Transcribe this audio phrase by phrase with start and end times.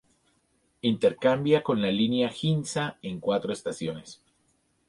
[0.81, 4.19] Intercambia con la línea Ginza en cuatro estaciones.